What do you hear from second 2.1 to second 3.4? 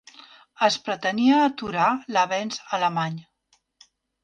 l'avenç alemany.